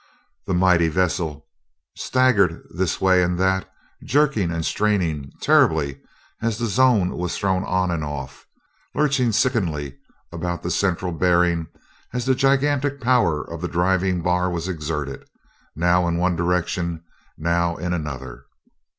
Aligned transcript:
The 0.47 0.55
mighty 0.55 0.87
vessel 0.87 1.45
staggered 1.95 2.63
this 2.73 2.99
way 2.99 3.21
and 3.21 3.37
that, 3.37 3.69
jerking 4.03 4.49
and 4.49 4.65
straining 4.65 5.31
terribly 5.41 6.01
as 6.41 6.57
the 6.57 6.65
zone 6.65 7.15
was 7.15 7.37
thrown 7.37 7.63
on 7.63 7.91
and 7.91 8.03
off, 8.03 8.47
lurching 8.95 9.31
sickeningly 9.31 9.99
about 10.31 10.63
the 10.63 10.71
central 10.71 11.11
bearing 11.11 11.67
as 12.13 12.25
the 12.25 12.33
gigantic 12.33 12.99
power 12.99 13.43
of 13.47 13.61
the 13.61 13.67
driving 13.67 14.23
bar 14.23 14.49
was 14.49 14.67
exerted, 14.67 15.29
now 15.75 16.07
in 16.07 16.17
one 16.17 16.35
direction, 16.35 17.03
now 17.37 17.75
in 17.77 17.93
another. 17.93 18.47